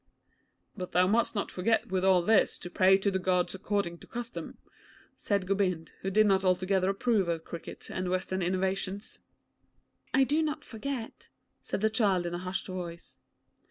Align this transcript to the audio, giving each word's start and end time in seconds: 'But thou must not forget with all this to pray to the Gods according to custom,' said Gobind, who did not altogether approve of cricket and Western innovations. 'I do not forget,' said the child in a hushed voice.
'But 0.75 0.93
thou 0.93 1.05
must 1.05 1.35
not 1.35 1.51
forget 1.51 1.91
with 1.91 2.03
all 2.03 2.23
this 2.23 2.57
to 2.57 2.71
pray 2.71 2.97
to 2.97 3.11
the 3.11 3.19
Gods 3.19 3.53
according 3.53 3.99
to 3.99 4.07
custom,' 4.07 4.57
said 5.19 5.45
Gobind, 5.45 5.91
who 6.01 6.09
did 6.09 6.25
not 6.25 6.43
altogether 6.43 6.89
approve 6.89 7.29
of 7.29 7.45
cricket 7.45 7.87
and 7.91 8.09
Western 8.09 8.41
innovations. 8.41 9.19
'I 10.15 10.23
do 10.23 10.41
not 10.41 10.65
forget,' 10.65 11.29
said 11.61 11.81
the 11.81 11.89
child 11.91 12.25
in 12.25 12.33
a 12.33 12.39
hushed 12.39 12.65
voice. 12.65 13.19